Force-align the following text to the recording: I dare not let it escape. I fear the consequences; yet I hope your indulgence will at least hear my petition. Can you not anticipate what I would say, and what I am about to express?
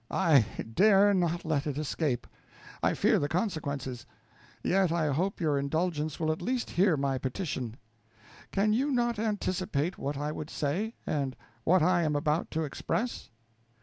I 0.09 0.47
dare 0.73 1.13
not 1.13 1.45
let 1.45 1.67
it 1.67 1.77
escape. 1.77 2.25
I 2.81 2.95
fear 2.95 3.19
the 3.19 3.29
consequences; 3.29 4.07
yet 4.63 4.91
I 4.91 5.09
hope 5.13 5.39
your 5.39 5.59
indulgence 5.59 6.19
will 6.19 6.31
at 6.31 6.41
least 6.41 6.71
hear 6.71 6.97
my 6.97 7.19
petition. 7.19 7.77
Can 8.51 8.73
you 8.73 8.89
not 8.89 9.19
anticipate 9.19 9.99
what 9.99 10.17
I 10.17 10.31
would 10.31 10.49
say, 10.49 10.95
and 11.05 11.35
what 11.65 11.83
I 11.83 12.01
am 12.01 12.15
about 12.15 12.49
to 12.49 12.63
express? 12.63 13.29